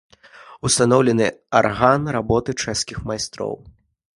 [0.69, 1.27] Устаноўлены
[1.59, 3.53] арган работы чэшскіх майстроў.